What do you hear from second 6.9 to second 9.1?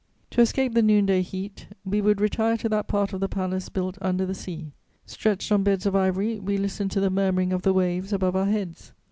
to the murmuring of the waves above our heads.